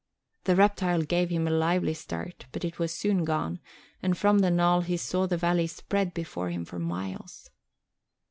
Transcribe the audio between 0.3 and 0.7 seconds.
The